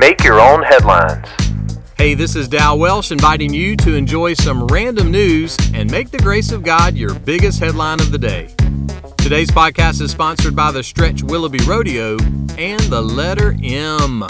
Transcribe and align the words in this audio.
Make 0.00 0.24
your 0.24 0.40
own 0.40 0.62
headlines. 0.62 1.28
Hey, 1.98 2.14
this 2.14 2.34
is 2.34 2.48
Dal 2.48 2.78
Welsh 2.78 3.12
inviting 3.12 3.52
you 3.52 3.76
to 3.76 3.94
enjoy 3.94 4.32
some 4.32 4.66
random 4.68 5.10
news 5.10 5.58
and 5.74 5.90
make 5.90 6.10
the 6.10 6.16
grace 6.16 6.52
of 6.52 6.62
God 6.62 6.94
your 6.94 7.12
biggest 7.12 7.60
headline 7.60 8.00
of 8.00 8.10
the 8.10 8.16
day. 8.16 8.48
Today's 9.18 9.50
podcast 9.50 10.00
is 10.00 10.10
sponsored 10.10 10.56
by 10.56 10.72
the 10.72 10.82
Stretch 10.82 11.22
Willoughby 11.22 11.58
Rodeo 11.66 12.16
and 12.56 12.80
the 12.84 13.02
letter 13.02 13.54
M. 13.62 14.24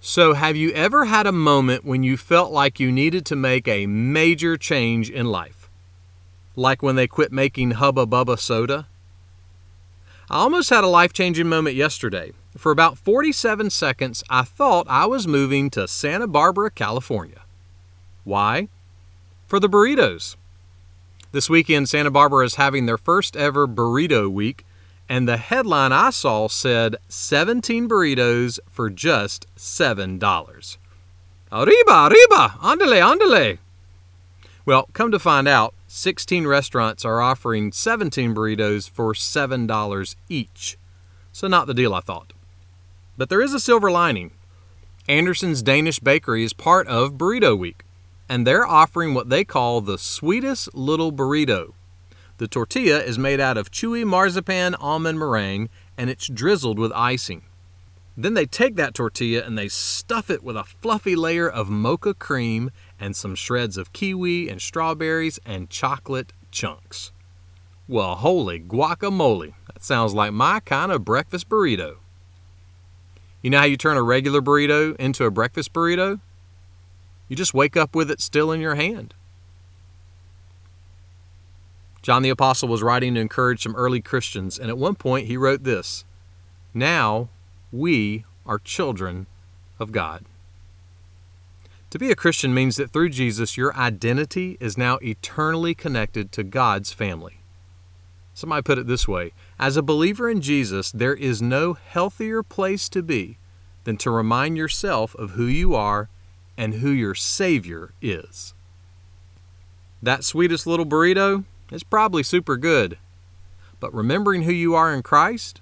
So, 0.00 0.34
have 0.34 0.56
you 0.56 0.70
ever 0.72 1.06
had 1.06 1.26
a 1.26 1.32
moment 1.32 1.86
when 1.86 2.02
you 2.02 2.18
felt 2.18 2.52
like 2.52 2.78
you 2.78 2.92
needed 2.92 3.24
to 3.24 3.36
make 3.36 3.66
a 3.66 3.86
major 3.86 4.58
change 4.58 5.08
in 5.08 5.24
life? 5.24 5.70
Like 6.56 6.82
when 6.82 6.96
they 6.96 7.06
quit 7.06 7.32
making 7.32 7.70
Hubba 7.70 8.04
Bubba 8.04 8.38
soda? 8.38 8.86
I 10.30 10.40
almost 10.40 10.68
had 10.68 10.84
a 10.84 10.88
life 10.88 11.14
changing 11.14 11.48
moment 11.48 11.74
yesterday. 11.74 12.32
For 12.54 12.70
about 12.70 12.98
47 12.98 13.70
seconds, 13.70 14.22
I 14.28 14.42
thought 14.42 14.86
I 14.86 15.06
was 15.06 15.26
moving 15.26 15.70
to 15.70 15.88
Santa 15.88 16.26
Barbara, 16.26 16.70
California. 16.70 17.40
Why? 18.24 18.68
For 19.46 19.58
the 19.58 19.70
burritos. 19.70 20.36
This 21.32 21.48
weekend, 21.48 21.88
Santa 21.88 22.10
Barbara 22.10 22.44
is 22.44 22.56
having 22.56 22.84
their 22.84 22.98
first 22.98 23.38
ever 23.38 23.66
burrito 23.66 24.30
week, 24.30 24.66
and 25.08 25.26
the 25.26 25.38
headline 25.38 25.92
I 25.92 26.10
saw 26.10 26.48
said 26.48 26.96
17 27.08 27.88
burritos 27.88 28.58
for 28.68 28.90
just 28.90 29.46
$7. 29.56 30.76
Arriba, 31.50 32.08
arriba, 32.10 32.54
andale, 32.60 33.00
andale. 33.00 33.58
Well, 34.66 34.90
come 34.92 35.10
to 35.10 35.18
find 35.18 35.48
out, 35.48 35.72
16 35.88 36.46
restaurants 36.46 37.04
are 37.04 37.20
offering 37.20 37.72
17 37.72 38.34
burritos 38.34 38.88
for 38.88 39.14
$7 39.14 40.16
each. 40.28 40.76
So, 41.32 41.48
not 41.48 41.66
the 41.66 41.74
deal 41.74 41.94
I 41.94 42.00
thought. 42.00 42.32
But 43.16 43.30
there 43.30 43.40
is 43.40 43.54
a 43.54 43.60
silver 43.60 43.90
lining. 43.90 44.32
Andersen's 45.08 45.62
Danish 45.62 45.98
Bakery 45.98 46.44
is 46.44 46.52
part 46.52 46.86
of 46.88 47.14
Burrito 47.14 47.58
Week, 47.58 47.84
and 48.28 48.46
they're 48.46 48.66
offering 48.66 49.14
what 49.14 49.30
they 49.30 49.44
call 49.44 49.80
the 49.80 49.96
sweetest 49.96 50.74
little 50.74 51.10
burrito. 51.10 51.72
The 52.36 52.46
tortilla 52.46 53.00
is 53.00 53.18
made 53.18 53.40
out 53.40 53.56
of 53.56 53.70
chewy 53.70 54.04
marzipan 54.04 54.74
almond 54.76 55.18
meringue 55.18 55.70
and 55.96 56.08
it's 56.08 56.28
drizzled 56.28 56.78
with 56.78 56.92
icing. 56.94 57.42
Then 58.20 58.34
they 58.34 58.46
take 58.46 58.74
that 58.74 58.94
tortilla 58.94 59.44
and 59.44 59.56
they 59.56 59.68
stuff 59.68 60.28
it 60.28 60.42
with 60.42 60.56
a 60.56 60.64
fluffy 60.64 61.14
layer 61.14 61.48
of 61.48 61.70
mocha 61.70 62.14
cream 62.14 62.72
and 62.98 63.14
some 63.14 63.36
shreds 63.36 63.76
of 63.76 63.92
kiwi 63.92 64.48
and 64.48 64.60
strawberries 64.60 65.38
and 65.46 65.70
chocolate 65.70 66.32
chunks. 66.50 67.12
Well, 67.86 68.16
holy 68.16 68.58
guacamole! 68.58 69.54
That 69.72 69.84
sounds 69.84 70.14
like 70.14 70.32
my 70.32 70.58
kind 70.58 70.90
of 70.90 71.04
breakfast 71.04 71.48
burrito. 71.48 71.98
You 73.40 73.50
know 73.50 73.58
how 73.58 73.66
you 73.66 73.76
turn 73.76 73.96
a 73.96 74.02
regular 74.02 74.40
burrito 74.40 74.96
into 74.96 75.24
a 75.24 75.30
breakfast 75.30 75.72
burrito? 75.72 76.18
You 77.28 77.36
just 77.36 77.54
wake 77.54 77.76
up 77.76 77.94
with 77.94 78.10
it 78.10 78.20
still 78.20 78.50
in 78.50 78.60
your 78.60 78.74
hand. 78.74 79.14
John 82.02 82.22
the 82.22 82.30
Apostle 82.30 82.68
was 82.68 82.82
writing 82.82 83.14
to 83.14 83.20
encourage 83.20 83.62
some 83.62 83.76
early 83.76 84.00
Christians, 84.00 84.58
and 84.58 84.70
at 84.70 84.76
one 84.76 84.96
point 84.96 85.28
he 85.28 85.36
wrote 85.36 85.62
this 85.62 86.04
Now 86.74 87.28
we 87.72 88.24
are 88.46 88.58
children 88.58 89.26
of 89.78 89.92
God. 89.92 90.24
To 91.90 91.98
be 91.98 92.10
a 92.10 92.16
Christian 92.16 92.52
means 92.52 92.76
that 92.76 92.90
through 92.90 93.10
Jesus, 93.10 93.56
your 93.56 93.74
identity 93.74 94.58
is 94.60 94.76
now 94.76 94.98
eternally 95.02 95.74
connected 95.74 96.32
to 96.32 96.42
God's 96.42 96.92
family. 96.92 97.38
Somebody 98.34 98.62
put 98.62 98.78
it 98.78 98.86
this 98.86 99.08
way 99.08 99.32
As 99.58 99.76
a 99.76 99.82
believer 99.82 100.28
in 100.28 100.40
Jesus, 100.40 100.92
there 100.92 101.14
is 101.14 101.40
no 101.40 101.72
healthier 101.72 102.42
place 102.42 102.88
to 102.90 103.02
be 103.02 103.38
than 103.84 103.96
to 103.98 104.10
remind 104.10 104.56
yourself 104.56 105.14
of 105.14 105.30
who 105.30 105.46
you 105.46 105.74
are 105.74 106.08
and 106.56 106.74
who 106.74 106.90
your 106.90 107.14
Savior 107.14 107.92
is. 108.02 108.52
That 110.02 110.24
sweetest 110.24 110.66
little 110.66 110.86
burrito 110.86 111.44
is 111.72 111.82
probably 111.82 112.22
super 112.22 112.56
good, 112.56 112.98
but 113.80 113.94
remembering 113.94 114.42
who 114.42 114.52
you 114.52 114.74
are 114.74 114.92
in 114.92 115.02
Christ, 115.02 115.60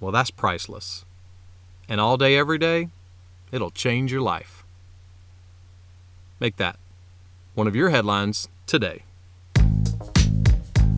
well, 0.00 0.12
that's 0.12 0.30
priceless. 0.30 1.04
And 1.88 2.00
all 2.00 2.16
day, 2.16 2.36
every 2.36 2.58
day, 2.58 2.88
it'll 3.50 3.70
change 3.70 4.12
your 4.12 4.20
life. 4.20 4.64
Make 6.40 6.56
that 6.56 6.78
one 7.54 7.66
of 7.66 7.74
your 7.74 7.90
headlines 7.90 8.48
today. 8.66 9.02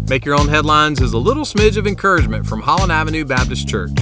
Make 0.08 0.24
Your 0.24 0.34
Own 0.34 0.48
Headlines 0.48 1.00
is 1.00 1.12
a 1.12 1.18
little 1.18 1.44
smidge 1.44 1.76
of 1.76 1.86
encouragement 1.86 2.44
from 2.44 2.60
Holland 2.60 2.90
Avenue 2.90 3.24
Baptist 3.24 3.68
Church. 3.68 3.92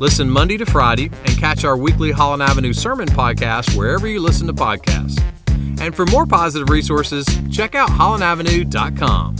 Listen 0.00 0.28
Monday 0.30 0.56
to 0.56 0.64
Friday 0.64 1.10
and 1.26 1.36
catch 1.36 1.64
our 1.64 1.76
weekly 1.76 2.10
Holland 2.10 2.42
Avenue 2.42 2.72
Sermon 2.72 3.06
podcast 3.08 3.76
wherever 3.76 4.06
you 4.06 4.20
listen 4.20 4.46
to 4.46 4.54
podcasts. 4.54 5.22
And 5.78 5.94
for 5.94 6.06
more 6.06 6.24
positive 6.24 6.70
resources, 6.70 7.26
check 7.52 7.74
out 7.74 7.90
hollandavenue.com. 7.90 9.36